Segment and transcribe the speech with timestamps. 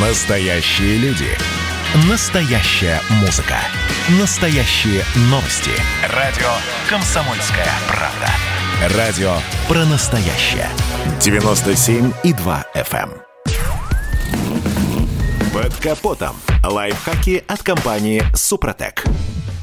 [0.00, 1.26] Настоящие люди.
[2.08, 3.56] Настоящая музыка.
[4.20, 5.72] Настоящие новости.
[6.14, 6.46] Радио
[6.88, 8.96] «Комсомольская правда».
[8.96, 9.32] Радио
[9.66, 10.68] про настоящее.
[11.18, 13.10] 97,2 FM.
[13.10, 13.22] эм.
[15.52, 16.36] Под капотом.
[16.62, 19.02] Лайфхаки от компании «Супротек».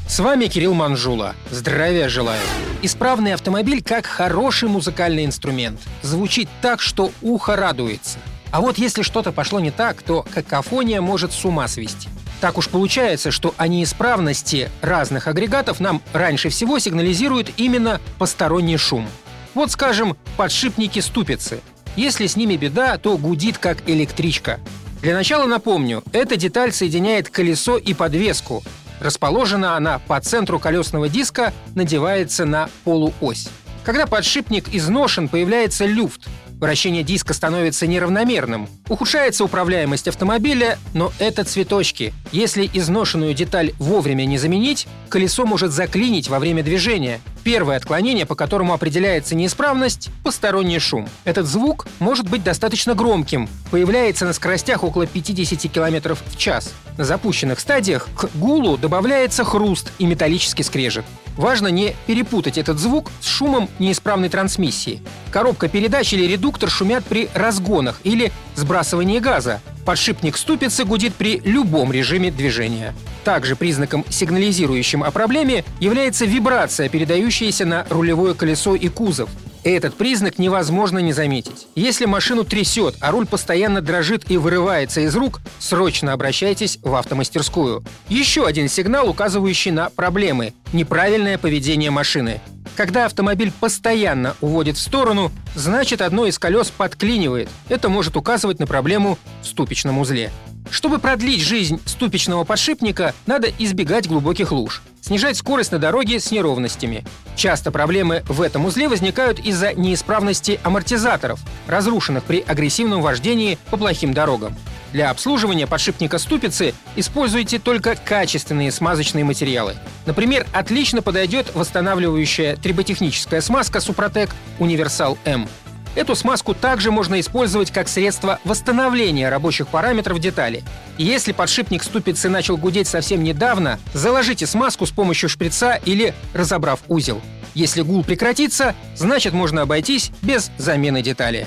[0.06, 1.34] С вами Кирилл Манжула.
[1.50, 2.42] Здравия желаю.
[2.82, 5.80] Исправный автомобиль как хороший музыкальный инструмент.
[6.02, 8.18] Звучит так, что ухо радуется.
[8.50, 12.08] А вот если что-то пошло не так, то какофония может с ума свести.
[12.40, 19.08] Так уж получается, что о неисправности разных агрегатов нам раньше всего сигнализирует именно посторонний шум.
[19.54, 21.60] Вот, скажем, подшипники ступицы.
[21.96, 24.60] Если с ними беда, то гудит как электричка.
[25.00, 28.62] Для начала напомню, эта деталь соединяет колесо и подвеску.
[29.00, 33.48] Расположена она по центру колесного диска, надевается на полуось.
[33.84, 36.26] Когда подшипник изношен, появляется люфт.
[36.58, 38.68] Вращение диска становится неравномерным.
[38.88, 42.14] Ухудшается управляемость автомобиля, но это цветочки.
[42.32, 47.20] Если изношенную деталь вовремя не заменить, колесо может заклинить во время движения.
[47.46, 51.08] Первое отклонение, по которому определяется неисправность– посторонний шум.
[51.22, 56.74] Этот звук может быть достаточно громким, появляется на скоростях около 50 км в час.
[56.98, 61.04] На запущенных стадиях к гулу добавляется хруст и металлический скрежет.
[61.36, 65.00] Важно не перепутать этот звук с шумом неисправной трансмиссии.
[65.30, 69.60] Коробка передач или редуктор шумят при разгонах или сбрасывании газа.
[69.86, 72.92] Подшипник ступицы гудит при любом режиме движения.
[73.22, 79.30] Также признаком, сигнализирующим о проблеме, является вибрация, передающаяся на рулевое колесо и кузов.
[79.62, 81.68] Этот признак невозможно не заметить.
[81.76, 87.84] Если машину трясет, а руль постоянно дрожит и вырывается из рук, срочно обращайтесь в автомастерскую.
[88.08, 92.40] Еще один сигнал, указывающий на проблемы– неправильное поведение машины.
[92.76, 97.48] Когда автомобиль постоянно уводит в сторону, значит одно из колес подклинивает.
[97.70, 100.30] Это может указывать на проблему в ступичном узле.
[100.70, 107.04] Чтобы продлить жизнь ступичного подшипника, надо избегать глубоких луж, снижать скорость на дороге с неровностями.
[107.34, 114.12] Часто проблемы в этом узле возникают из-за неисправности амортизаторов, разрушенных при агрессивном вождении по плохим
[114.12, 114.54] дорогам.
[114.92, 119.74] Для обслуживания подшипника ступицы используйте только качественные смазочные материалы.
[120.06, 125.48] Например, отлично подойдет восстанавливающая триботехническая смазка Супротек Универсал М.
[125.96, 130.62] Эту смазку также можно использовать как средство восстановления рабочих параметров детали.
[130.98, 137.22] Если подшипник ступицы начал гудеть совсем недавно, заложите смазку с помощью шприца или разобрав узел.
[137.54, 141.46] Если гул прекратится, значит можно обойтись без замены детали.